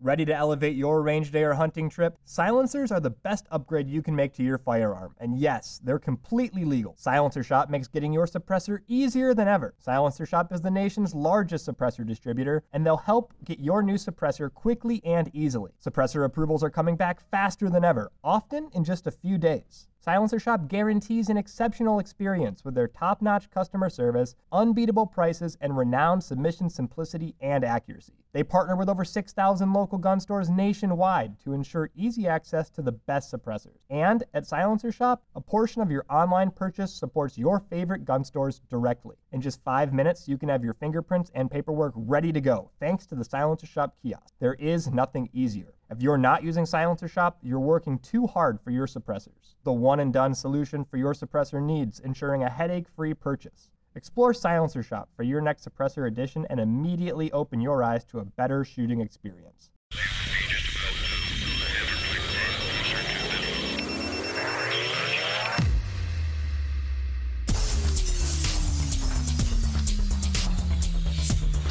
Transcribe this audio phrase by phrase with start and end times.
[0.00, 2.16] Ready to elevate your range day or hunting trip?
[2.24, 5.16] Silencers are the best upgrade you can make to your firearm.
[5.18, 6.94] And yes, they're completely legal.
[6.96, 9.74] Silencer Shop makes getting your suppressor easier than ever.
[9.80, 14.54] Silencer Shop is the nation's largest suppressor distributor, and they'll help get your new suppressor
[14.54, 15.72] quickly and easily.
[15.84, 19.88] Suppressor approvals are coming back faster than ever, often in just a few days.
[19.98, 25.76] Silencer Shop guarantees an exceptional experience with their top notch customer service, unbeatable prices, and
[25.76, 28.12] renowned submission simplicity and accuracy.
[28.32, 32.92] They partner with over 6,000 local gun stores nationwide to ensure easy access to the
[32.92, 33.78] best suppressors.
[33.88, 38.60] And at Silencer Shop, a portion of your online purchase supports your favorite gun stores
[38.68, 39.16] directly.
[39.32, 43.06] In just five minutes, you can have your fingerprints and paperwork ready to go thanks
[43.06, 44.34] to the Silencer Shop kiosk.
[44.40, 45.72] There is nothing easier.
[45.90, 49.54] If you're not using Silencer Shop, you're working too hard for your suppressors.
[49.64, 53.70] The one and done solution for your suppressor needs, ensuring a headache free purchase.
[53.94, 58.24] Explore Silencer Shop for your next suppressor edition and immediately open your eyes to a
[58.24, 59.70] better shooting experience.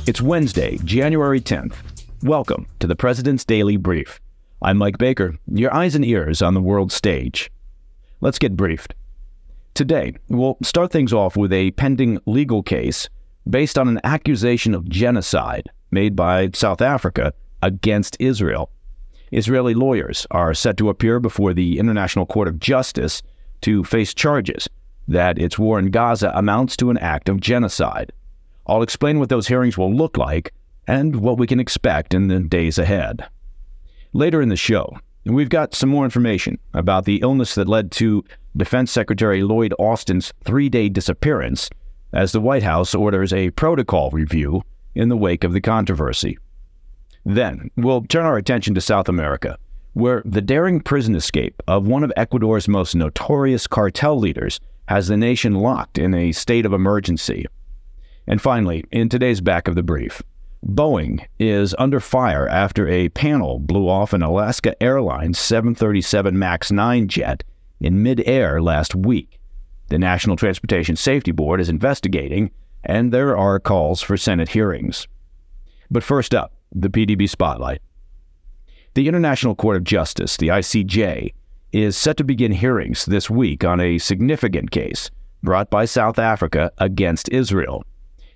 [0.07, 1.75] It's Wednesday, January 10th.
[2.23, 4.19] Welcome to the President's Daily Brief.
[4.61, 7.51] I'm Mike Baker, your eyes and ears on the world stage.
[8.21, 8.95] Let's get briefed.
[9.77, 13.09] Today, we'll start things off with a pending legal case
[13.47, 18.71] based on an accusation of genocide made by South Africa against Israel.
[19.31, 23.21] Israeli lawyers are set to appear before the International Court of Justice
[23.61, 24.67] to face charges
[25.07, 28.11] that its war in Gaza amounts to an act of genocide.
[28.65, 30.55] I'll explain what those hearings will look like
[30.87, 33.29] and what we can expect in the days ahead.
[34.11, 38.23] Later in the show, we've got some more information about the illness that led to
[38.57, 41.69] Defense Secretary Lloyd Austin's three day disappearance
[42.11, 44.63] as the White House orders a protocol review
[44.95, 46.39] in the wake of the controversy.
[47.23, 49.59] Then, we'll turn our attention to South America,
[49.93, 55.17] where the daring prison escape of one of Ecuador's most notorious cartel leaders has the
[55.17, 57.45] nation locked in a state of emergency.
[58.25, 60.23] And finally, in today's back of the brief,
[60.65, 67.07] Boeing is under fire after a panel blew off an Alaska Airlines 737 MAX 9
[67.07, 67.43] jet
[67.79, 69.39] in midair last week.
[69.89, 72.51] The National Transportation Safety Board is investigating,
[72.83, 75.07] and there are calls for Senate hearings.
[75.89, 77.81] But first up, the PDB Spotlight.
[78.93, 81.33] The International Court of Justice, the ICJ,
[81.71, 85.11] is set to begin hearings this week on a significant case
[85.43, 87.83] brought by South Africa against Israel.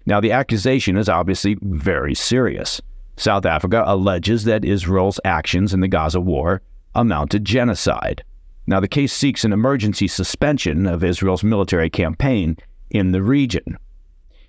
[0.05, 2.81] Now, the accusation is obviously very serious.
[3.17, 6.61] South Africa alleges that Israel's actions in the Gaza war
[6.95, 8.23] amount to genocide.
[8.67, 12.57] Now, the case seeks an emergency suspension of Israel's military campaign
[12.89, 13.77] in the region.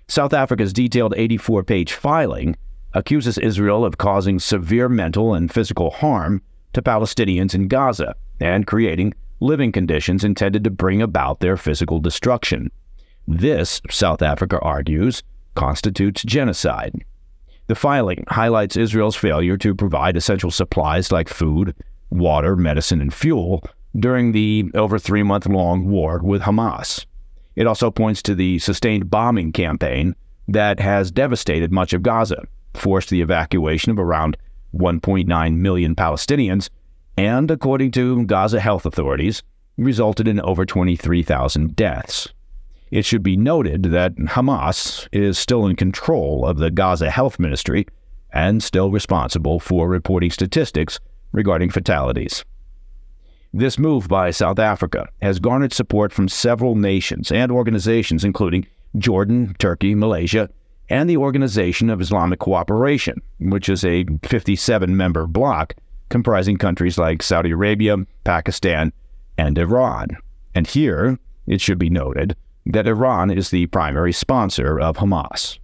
[0.07, 2.55] South Africa's detailed 84 page filing
[2.93, 6.41] accuses Israel of causing severe mental and physical harm
[6.73, 12.71] to Palestinians in Gaza and creating living conditions intended to bring about their physical destruction.
[13.27, 15.23] This, South Africa argues,
[15.55, 17.03] constitutes genocide.
[17.67, 21.75] The filing highlights Israel's failure to provide essential supplies like food,
[22.09, 23.63] water, medicine, and fuel
[23.97, 27.05] during the over three month long war with Hamas.
[27.55, 30.15] It also points to the sustained bombing campaign
[30.47, 32.43] that has devastated much of Gaza,
[32.73, 34.37] forced the evacuation of around
[34.75, 36.69] 1.9 million Palestinians,
[37.15, 39.43] and, according to Gaza health authorities,
[39.77, 42.27] resulted in over 23,000 deaths.
[42.91, 47.87] It should be noted that Hamas is still in control of the Gaza Health Ministry
[48.31, 50.99] and still responsible for reporting statistics
[51.31, 52.43] regarding fatalities.
[53.55, 58.65] This move by South Africa has garnered support from several nations and organizations, including
[58.97, 60.49] Jordan, Turkey, Malaysia,
[60.89, 65.75] and the Organization of Islamic Cooperation, which is a 57 member bloc
[66.09, 68.91] comprising countries like Saudi Arabia, Pakistan,
[69.37, 70.17] and Iran.
[70.55, 72.35] And here, it should be noted,
[72.65, 75.59] that Iran is the primary sponsor of Hamas.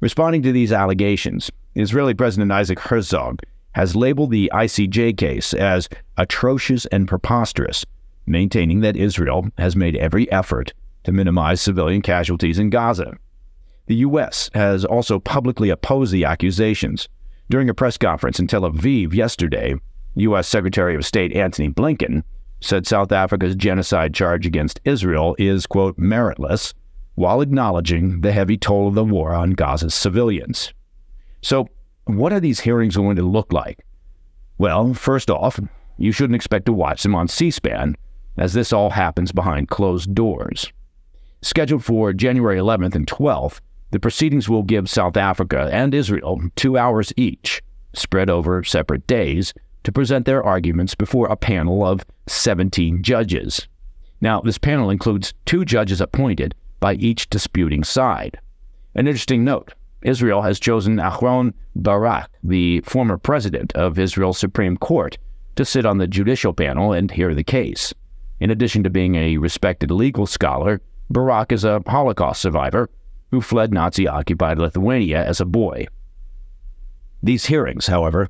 [0.00, 3.42] Responding to these allegations, Israeli President Isaac Herzog
[3.74, 7.84] has labeled the ICJ case as atrocious and preposterous,
[8.26, 10.72] maintaining that Israel has made every effort
[11.04, 13.16] to minimize civilian casualties in Gaza.
[13.86, 14.50] The U.S.
[14.54, 17.08] has also publicly opposed the accusations.
[17.50, 19.74] During a press conference in Tel Aviv yesterday,
[20.14, 20.48] U.S.
[20.48, 22.22] Secretary of State Antony Blinken
[22.60, 26.72] said South Africa's genocide charge against Israel is, quote, meritless,
[27.14, 30.72] while acknowledging the heavy toll of the war on Gaza's civilians.
[31.42, 31.68] So,
[32.06, 33.84] what are these hearings going to look like?
[34.58, 35.58] Well, first off,
[35.96, 37.96] you shouldn't expect to watch them on C SPAN,
[38.36, 40.72] as this all happens behind closed doors.
[41.42, 43.60] Scheduled for January 11th and 12th,
[43.90, 47.62] the proceedings will give South Africa and Israel two hours each
[47.96, 53.68] spread over separate days, to present their arguments before a panel of 17 judges.
[54.20, 58.38] Now, this panel includes two judges appointed by each disputing side.
[58.94, 59.74] An interesting note
[60.04, 65.18] Israel has chosen Aharon Barak, the former president of Israel's Supreme Court,
[65.56, 67.92] to sit on the judicial panel and hear the case.
[68.38, 70.80] In addition to being a respected legal scholar,
[71.10, 72.90] Barak is a Holocaust survivor
[73.30, 75.86] who fled Nazi occupied Lithuania as a boy.
[77.22, 78.28] These hearings, however,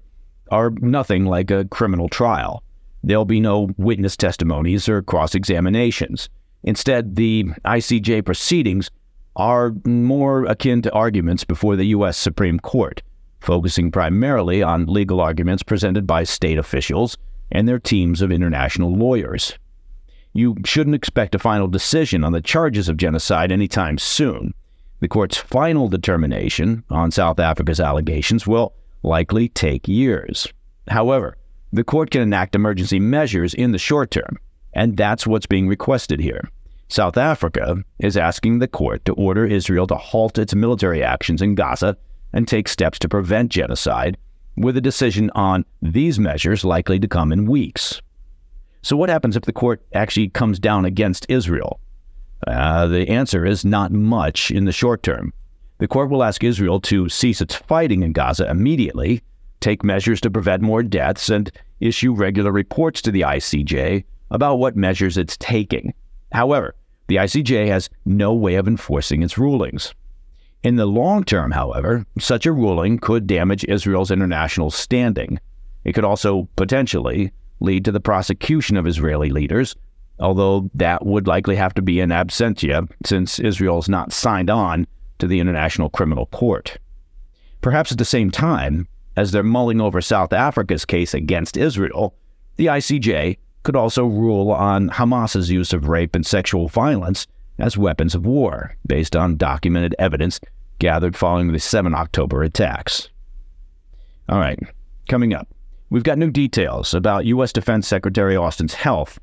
[0.50, 2.62] are nothing like a criminal trial.
[3.02, 6.28] There'll be no witness testimonies or cross examinations.
[6.62, 8.90] Instead, the ICJ proceedings
[9.36, 12.16] are more akin to arguments before the U.S.
[12.16, 13.02] Supreme Court,
[13.40, 17.16] focusing primarily on legal arguments presented by state officials
[17.50, 19.58] and their teams of international lawyers.
[20.32, 24.54] You shouldn't expect a final decision on the charges of genocide anytime soon.
[25.00, 28.72] The court's final determination on South Africa's allegations will
[29.02, 30.48] likely take years.
[30.88, 31.36] However,
[31.72, 34.38] the court can enact emergency measures in the short term,
[34.72, 36.48] and that's what's being requested here.
[36.88, 41.54] South Africa is asking the court to order Israel to halt its military actions in
[41.54, 41.96] Gaza
[42.32, 44.16] and take steps to prevent genocide,
[44.56, 48.00] with a decision on these measures likely to come in weeks.
[48.82, 51.80] So, what happens if the court actually comes down against Israel?
[52.46, 55.32] Uh, the answer is not much in the short term.
[55.78, 59.22] The court will ask Israel to cease its fighting in Gaza immediately,
[59.60, 64.76] take measures to prevent more deaths, and issue regular reports to the ICJ about what
[64.76, 65.94] measures it's taking.
[66.34, 66.74] However,
[67.06, 69.94] the ICJ has no way of enforcing its rulings.
[70.64, 75.38] In the long term, however, such a ruling could damage Israel's international standing.
[75.84, 79.76] It could also potentially lead to the prosecution of Israeli leaders,
[80.18, 84.88] although that would likely have to be in absentia since Israel is not signed on
[85.20, 86.78] to the International Criminal Court.
[87.60, 92.16] Perhaps at the same time, as they're mulling over South Africa's case against Israel,
[92.56, 97.26] the ICJ could also rule on Hamas's use of rape and sexual violence
[97.58, 100.40] as weapons of war, based on documented evidence
[100.78, 103.08] gathered following the 7 October attacks.
[104.28, 104.58] All right,
[105.08, 105.48] coming up,
[105.90, 107.52] we've got new details about U.S.
[107.52, 109.18] Defense Secretary Austin's health,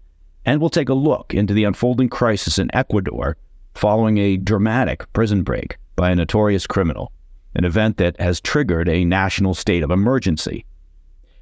[0.45, 3.37] and we'll take a look into the unfolding crisis in Ecuador
[3.75, 7.11] following a dramatic prison break by a notorious criminal,
[7.55, 10.65] an event that has triggered a national state of emergency.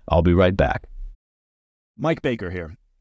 [0.08, 0.88] I'll be right back.
[1.98, 2.76] Mike Baker here.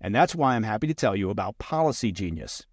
[0.00, 2.66] And that's why I'm happy to tell you about Policy Genius.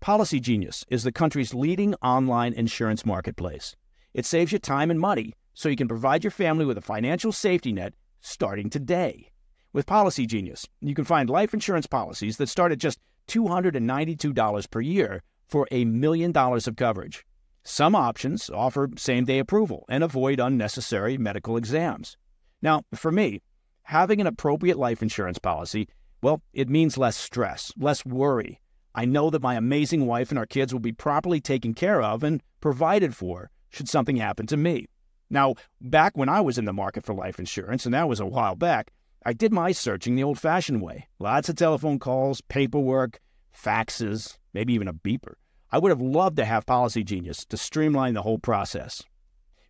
[0.00, 3.74] Policy Genius is the country's leading online insurance marketplace.
[4.12, 7.32] It saves you time and money so you can provide your family with a financial
[7.32, 9.30] safety net starting today.
[9.72, 14.80] With Policy Genius, you can find life insurance policies that start at just $292 per
[14.80, 17.24] year for a million dollars of coverage.
[17.62, 22.16] Some options offer same day approval and avoid unnecessary medical exams.
[22.60, 23.40] Now, for me,
[23.84, 25.88] having an appropriate life insurance policy
[26.24, 28.58] well, it means less stress, less worry.
[28.94, 32.24] I know that my amazing wife and our kids will be properly taken care of
[32.24, 34.86] and provided for should something happen to me.
[35.28, 38.26] Now, back when I was in the market for life insurance, and that was a
[38.26, 38.90] while back,
[39.26, 41.08] I did my searching the old fashioned way.
[41.18, 43.20] Lots of telephone calls, paperwork,
[43.54, 45.34] faxes, maybe even a beeper.
[45.70, 49.02] I would have loved to have Policy Genius to streamline the whole process.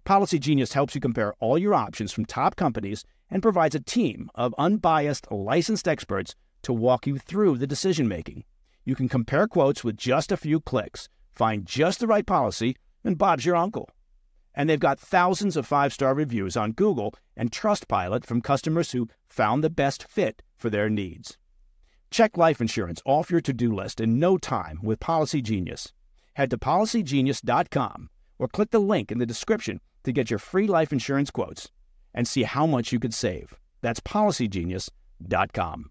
[0.04, 4.30] Policy Genius helps you compare all your options from top companies and provides a team
[4.36, 8.44] of unbiased, licensed experts to walk you through the decision making.
[8.84, 13.16] You can compare quotes with just a few clicks, find just the right policy, and
[13.16, 13.88] Bob's your uncle.
[14.54, 19.08] And they've got thousands of five star reviews on Google and Trustpilot from customers who
[19.28, 21.38] found the best fit for their needs.
[22.10, 25.92] Check life insurance off your to do list in no time with Policy Genius.
[26.34, 30.92] Head to policygenius.com or click the link in the description to get your free life
[30.92, 31.70] insurance quotes
[32.12, 33.54] and see how much you could save.
[33.80, 35.90] That's policygenius.com.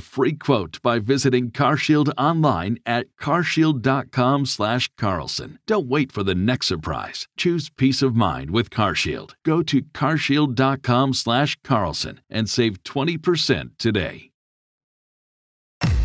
[0.00, 5.58] free quote by visiting CarShield online at carshield.com/carlson.
[5.66, 7.28] Don't wait for the next surprise.
[7.36, 9.34] Choose peace of mind with CarShield.
[9.44, 14.30] Go to carshield.com/carlson and save 20% today.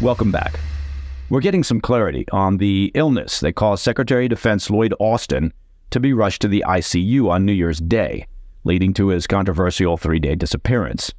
[0.02, 0.60] Welcome back.
[1.30, 5.54] We're getting some clarity on the illness that caused Secretary of Defense Lloyd Austin
[5.92, 8.26] to be rushed to the ICU on New Year's Day,
[8.64, 11.14] leading to his controversial three day disappearance,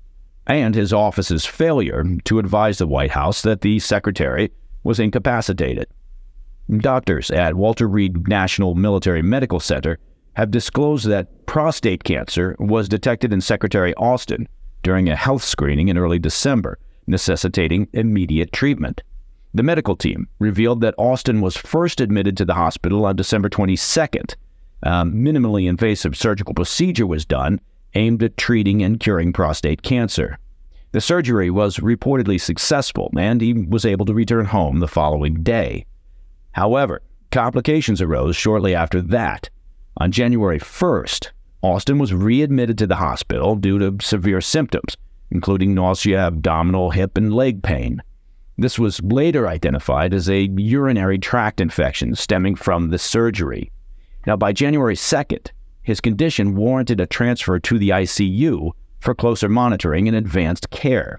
[0.46, 4.50] and his office's failure to advise the White House that the secretary
[4.82, 5.86] was incapacitated.
[6.78, 9.98] Doctors at Walter Reed National Military Medical Center
[10.34, 14.48] have disclosed that prostate cancer was detected in Secretary Austin
[14.82, 19.02] during a health screening in early December necessitating immediate treatment.
[19.54, 24.34] The medical team revealed that Austin was first admitted to the hospital on December 22nd.
[24.84, 27.60] A minimally invasive surgical procedure was done
[27.94, 30.38] aimed at treating and curing prostate cancer.
[30.92, 35.86] The surgery was reportedly successful, and he was able to return home the following day.
[36.52, 39.48] However, complications arose shortly after that.
[39.96, 41.30] On January 1st,
[41.62, 44.96] Austin was readmitted to the hospital due to severe symptoms,
[45.30, 48.02] including nausea, abdominal, hip, and leg pain.
[48.58, 53.72] This was later identified as a urinary tract infection stemming from the surgery.
[54.26, 55.50] Now, by January 2nd,
[55.82, 58.70] his condition warranted a transfer to the ICU
[59.00, 61.18] for closer monitoring and advanced care.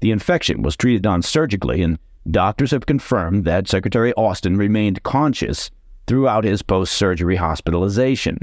[0.00, 1.98] The infection was treated non surgically, and
[2.30, 5.70] doctors have confirmed that Secretary Austin remained conscious
[6.06, 8.38] throughout his post surgery hospitalization.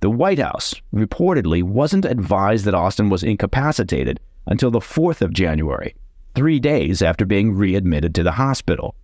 [0.00, 5.94] The White House reportedly wasn't advised that Austin was incapacitated until the 4th of January,
[6.34, 8.94] three days after being readmitted to the hospital.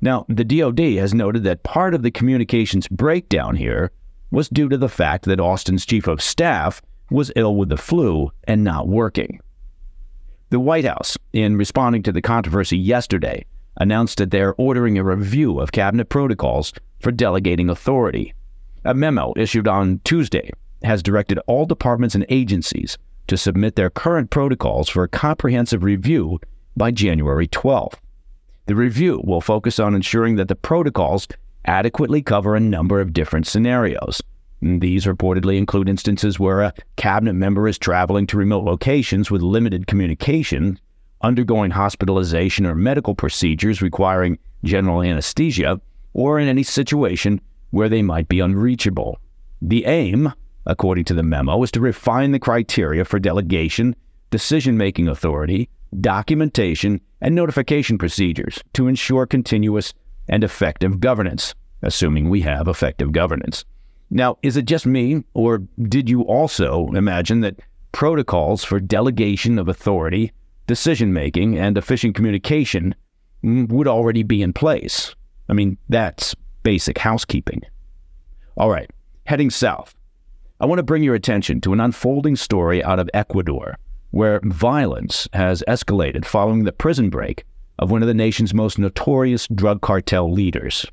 [0.00, 3.92] Now, the DoD has noted that part of the communications breakdown here
[4.30, 8.30] was due to the fact that Austin's chief of staff was ill with the flu
[8.44, 9.40] and not working.
[10.50, 13.44] The White House, in responding to the controversy yesterday,
[13.76, 18.34] announced that they're ordering a review of cabinet protocols for delegating authority
[18.84, 20.50] a memo issued on Tuesday
[20.82, 22.96] has directed all departments and agencies
[23.26, 26.38] to submit their current protocols for a comprehensive review
[26.76, 27.94] by January 12th.
[28.66, 31.28] The review will focus on ensuring that the protocols
[31.64, 34.22] adequately cover a number of different scenarios.
[34.62, 39.86] These reportedly include instances where a cabinet member is traveling to remote locations with limited
[39.86, 40.78] communication,
[41.22, 45.80] undergoing hospitalization or medical procedures requiring general anesthesia,
[46.12, 47.40] or in any situation
[47.70, 49.18] where they might be unreachable.
[49.62, 50.32] The aim,
[50.66, 53.96] according to the memo, is to refine the criteria for delegation,
[54.30, 55.68] decision making authority,
[56.00, 59.94] documentation, and notification procedures to ensure continuous
[60.30, 63.66] and effective governance, assuming we have effective governance.
[64.10, 67.60] Now, is it just me, or did you also imagine that
[67.92, 70.32] protocols for delegation of authority,
[70.66, 72.94] decision making, and efficient communication
[73.42, 75.14] would already be in place?
[75.48, 77.62] I mean, that's basic housekeeping.
[78.56, 78.90] All right,
[79.26, 79.94] heading south.
[80.60, 83.78] I want to bring your attention to an unfolding story out of Ecuador,
[84.10, 87.44] where violence has escalated following the prison break
[87.80, 90.86] of one of the nation's most notorious drug cartel leaders.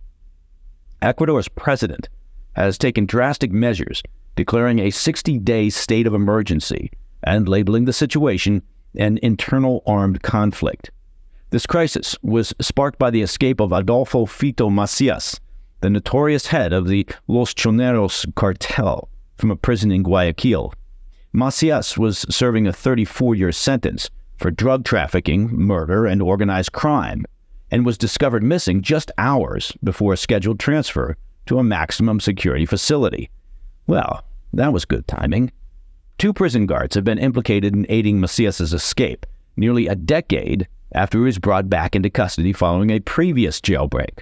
[1.01, 2.09] Ecuador's president
[2.53, 4.01] has taken drastic measures,
[4.35, 6.89] declaring a 60 day state of emergency
[7.23, 8.63] and labeling the situation
[8.95, 10.89] an internal armed conflict.
[11.49, 15.39] This crisis was sparked by the escape of Adolfo Fito Macias,
[15.81, 20.73] the notorious head of the Los Choneros cartel, from a prison in Guayaquil.
[21.33, 27.25] Macias was serving a 34 year sentence for drug trafficking, murder, and organized crime,
[27.71, 33.29] and was discovered missing just hours before a scheduled transfer to a maximum security facility.
[33.87, 35.51] Well, that was good timing.
[36.17, 39.25] Two prison guards have been implicated in aiding Macias's escape
[39.57, 44.21] nearly a decade after he was brought back into custody following a previous jailbreak.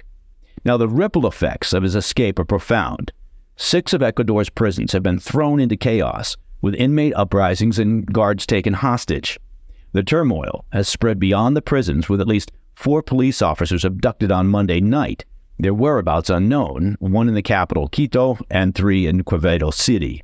[0.64, 3.12] Now, the ripple effects of his escape are profound.
[3.56, 8.72] Six of Ecuador's prisons have been thrown into chaos, with inmate uprisings and guards taken
[8.72, 9.38] hostage.
[9.96, 14.46] The turmoil has spread beyond the prisons, with at least four police officers abducted on
[14.46, 15.24] Monday night,
[15.58, 20.22] their whereabouts unknown, one in the capital, Quito, and three in Quevedo City.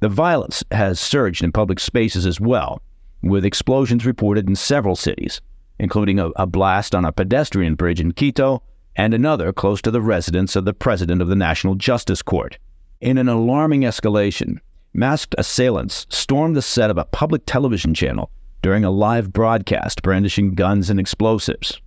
[0.00, 2.82] The violence has surged in public spaces as well,
[3.22, 5.40] with explosions reported in several cities.
[5.78, 8.62] including a, a blast on a pedestrian bridge in Quito
[8.96, 12.58] and another close to the residence of the president of the National Justice Court.
[13.00, 14.58] In an alarming escalation,
[14.92, 18.30] masked assailants stormed the set of a public television channel
[18.62, 21.80] during a live broadcast brandishing guns and explosives.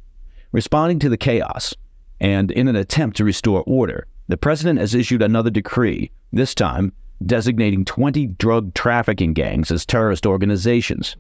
[0.52, 1.74] Responding to the chaos,
[2.20, 6.94] and in an attempt to restore order, the president has issued another decree, this time
[7.26, 11.16] designating 20 drug trafficking gangs as terrorist organizations.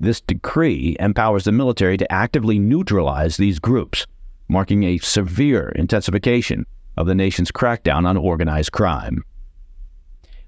[0.00, 4.06] This decree empowers the military to actively neutralize these groups,
[4.48, 6.66] marking a severe intensification
[6.96, 9.24] of the nation's crackdown on organized crime.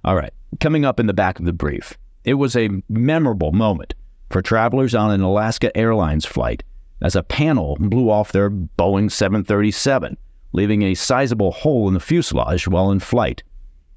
[0.04, 3.94] All right, coming up in the back of the brief, it was a memorable moment
[4.30, 6.62] for travelers on an Alaska Airlines flight
[7.02, 10.16] as a panel blew off their Boeing 737,
[10.52, 13.42] leaving a sizable hole in the fuselage while in flight.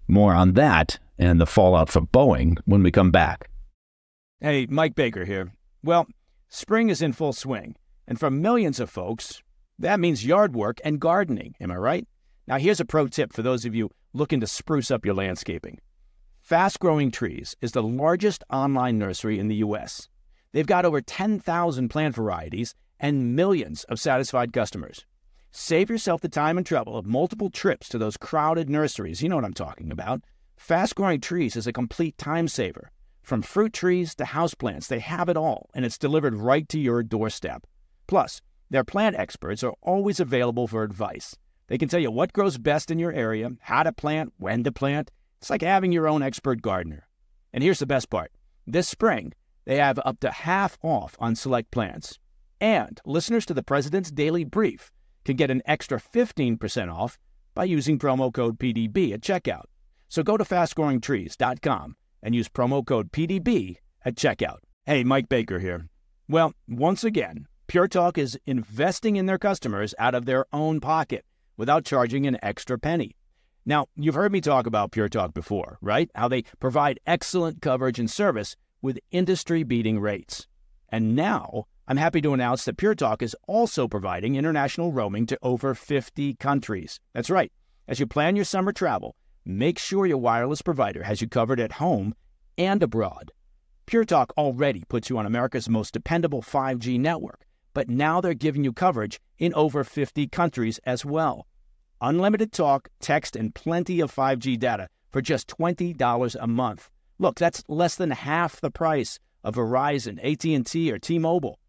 [0.08, 3.50] More on that and the fallout for Boeing when we come back.
[4.42, 5.52] Hey, Mike Baker here.
[5.84, 6.08] Well,
[6.50, 7.76] spring is in full swing,
[8.08, 9.42] and for millions of folks,
[9.80, 12.08] that means yard work and gardening, am I right?
[12.48, 15.80] Now, here's a pro tip for those of you looking to spruce up your landscaping.
[16.42, 20.08] Fast Growing Trees is the largest online nursery in the U.S.
[20.52, 25.06] They've got over 10,000 plant varieties and millions of satisfied customers.
[25.52, 29.22] Save yourself the time and trouble of multiple trips to those crowded nurseries.
[29.22, 30.22] You know what I'm talking about.
[30.56, 32.92] Fast Growing Trees is a complete time saver.
[33.22, 37.04] From fruit trees to houseplants, they have it all, and it's delivered right to your
[37.04, 37.68] doorstep.
[38.08, 41.36] Plus, their plant experts are always available for advice.
[41.68, 44.72] They can tell you what grows best in your area, how to plant, when to
[44.72, 45.12] plant.
[45.40, 47.08] It's like having your own expert gardener.
[47.54, 48.32] And here's the best part
[48.66, 49.34] this spring,
[49.68, 52.18] they have up to half off on select plants.
[52.62, 54.92] And listeners to the President's Daily Brief
[55.26, 57.20] can get an extra 15% off
[57.54, 59.66] by using promo code PDB at checkout.
[60.08, 64.60] So go to fastgrowingtrees.com and use promo code PDB at checkout.
[64.86, 65.90] Hey, Mike Baker here.
[66.30, 71.26] Well, once again, Pure Talk is investing in their customers out of their own pocket
[71.58, 73.18] without charging an extra penny.
[73.66, 76.10] Now, you've heard me talk about Pure Talk before, right?
[76.16, 80.48] How they provide excellent coverage and service with industry beating rates.
[80.90, 85.38] And now, I'm happy to announce that Pure Talk is also providing international roaming to
[85.42, 87.00] over 50 countries.
[87.14, 87.52] That's right.
[87.88, 91.74] As you plan your summer travel, make sure your wireless provider has you covered at
[91.74, 92.14] home
[92.58, 93.32] and abroad.
[93.86, 98.66] Pure Talk already puts you on America's most dependable 5G network, but now they're giving
[98.66, 101.48] you coverage in over 50 countries as well.
[102.02, 106.90] Unlimited talk, text, and plenty of 5G data for just $20 a month.
[107.20, 111.60] Look, that's less than half the price of Verizon, AT&T, or T-Mobile.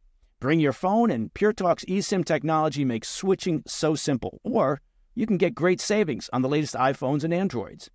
[0.41, 4.41] Bring your phone and PureTalk's eSIM technology makes switching so simple.
[4.45, 4.81] Or
[5.15, 7.91] you can get great savings on the latest iPhones and Androids.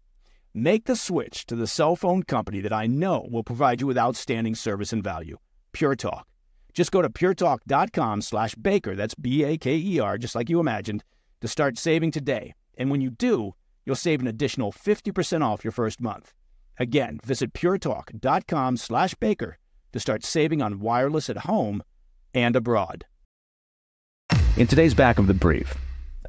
[0.54, 3.98] Make the switch to the cell phone company that I know will provide you with
[3.98, 5.38] outstanding service and value.
[5.72, 6.28] Pure Talk.
[6.74, 11.04] Just go to puretalk.com slash baker, that's B-A-K-E-R, just like you imagined,
[11.42, 12.54] to start saving today.
[12.78, 13.54] And when you do,
[13.86, 16.34] you'll save an additional 50% off your first month.
[16.80, 19.58] Again, visit puretalk.com slash baker
[19.92, 21.84] to start saving on wireless at home
[22.34, 23.06] and abroad.
[24.58, 25.76] In today's back of the brief,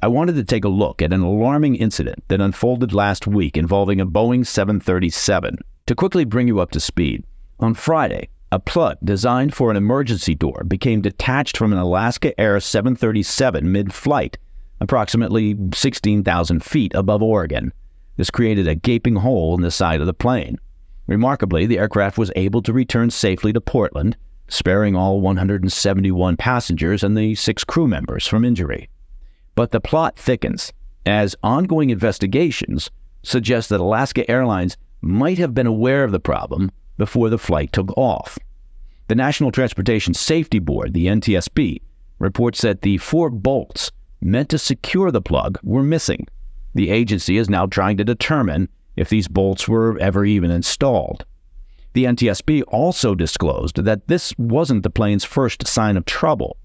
[0.01, 3.99] I wanted to take a look at an alarming incident that unfolded last week involving
[3.99, 5.57] a Boeing 737.
[5.87, 7.23] To quickly bring you up to speed,
[7.59, 12.59] on Friday, a plug designed for an emergency door became detached from an Alaska Air
[12.59, 14.37] 737 mid flight,
[14.79, 17.71] approximately 16,000 feet above Oregon.
[18.17, 20.57] This created a gaping hole in the side of the plane.
[21.07, 27.17] Remarkably, the aircraft was able to return safely to Portland, sparing all 171 passengers and
[27.17, 28.89] the six crew members from injury.
[29.55, 30.73] But the plot thickens
[31.05, 32.89] as ongoing investigations
[33.23, 37.95] suggest that Alaska Airlines might have been aware of the problem before the flight took
[37.97, 38.37] off.
[39.07, 41.81] The National Transportation Safety Board, the NTSB,
[42.17, 46.27] reports that the four bolts meant to secure the plug were missing.
[46.75, 51.25] The agency is now trying to determine if these bolts were ever even installed.
[51.93, 56.57] The NTSB also disclosed that this wasn't the plane's first sign of trouble.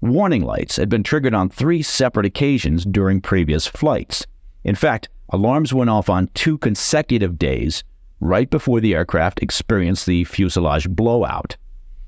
[0.00, 4.26] Warning lights had been triggered on three separate occasions during previous flights.
[4.64, 7.84] In fact, alarms went off on two consecutive days
[8.20, 11.58] right before the aircraft experienced the fuselage blowout.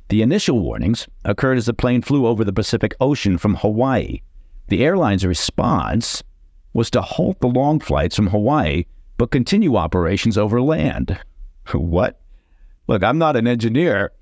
[0.08, 4.22] The initial warnings occurred as the plane flew over the Pacific Ocean from Hawaii.
[4.68, 6.22] The airline's response
[6.72, 8.84] was to halt the long flights from Hawaii
[9.20, 11.18] but continue operations over land.
[11.74, 12.18] What?
[12.88, 14.12] Look, I'm not an engineer,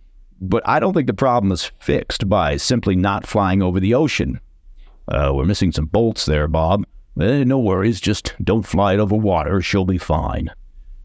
[0.41, 4.41] but I don't think the problem is fixed by simply not flying over the ocean.
[5.07, 6.85] Uh, we're missing some bolts there, Bob.
[7.19, 9.63] Eh, no worries, just don't fly it over water.
[9.63, 10.51] She'll be fine.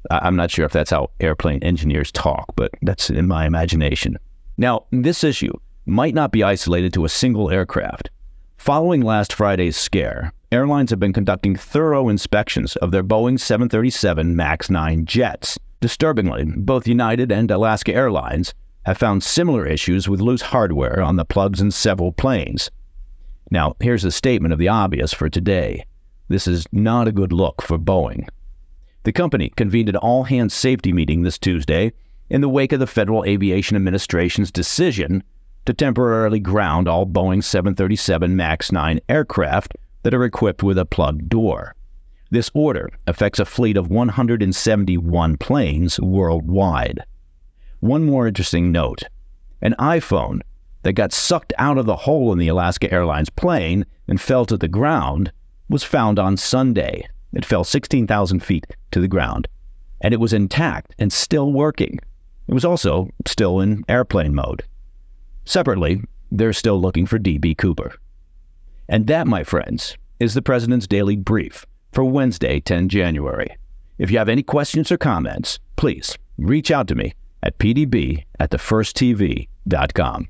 [0.10, 4.18] I- I'm not sure if that's how airplane engineers talk, but that's in my imagination.
[4.58, 5.54] Now, this issue
[5.86, 8.10] might not be isolated to a single aircraft.
[8.58, 14.70] Following last Friday's scare, airlines have been conducting thorough inspections of their Boeing 737 MAX
[14.70, 15.58] 9 jets.
[15.82, 18.54] Disturbingly, both United and Alaska Airlines
[18.86, 22.70] have found similar issues with loose hardware on the plugs in several planes.
[23.50, 25.86] Now, here's a statement of the obvious for today.
[26.28, 28.28] This is not a good look for Boeing.
[29.04, 31.94] The company convened an all hands safety meeting this Tuesday
[32.30, 35.24] in the wake of the Federal Aviation Administration's decision
[35.66, 41.28] to temporarily ground all Boeing 737 MAX 9 aircraft that are equipped with a plug
[41.28, 41.76] door.
[42.30, 47.00] This order affects a fleet of 171 planes worldwide.
[47.80, 49.04] One more interesting note
[49.62, 50.42] an iPhone
[50.84, 54.58] that got sucked out of the hole in the Alaska Airlines plane and fell to
[54.58, 55.32] the ground
[55.70, 57.08] was found on Sunday.
[57.32, 59.48] It fell 16,000 feet to the ground,
[60.02, 62.00] and it was intact and still working.
[62.48, 64.64] It was also still in airplane mode.
[65.46, 67.56] Separately, they're still looking for D.B.
[67.56, 67.96] Cooper.
[68.88, 73.58] And that, my friends, is the President's Daily Brief for Wednesday, 10 January.
[73.98, 78.52] If you have any questions or comments, please reach out to me at pdb at
[78.52, 80.28] thefirsttv.com.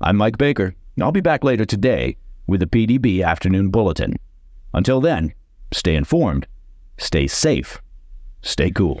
[0.00, 4.16] I'm Mike Baker, and I'll be back later today with the PDB Afternoon Bulletin.
[4.74, 5.32] Until then,
[5.72, 6.46] stay informed,
[6.98, 7.80] stay safe,
[8.42, 9.00] stay cool.